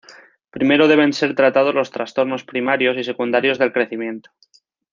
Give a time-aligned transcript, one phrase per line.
[0.55, 4.31] Primero deben ser tratados los trastornos primarios y secundarios del crecimiento.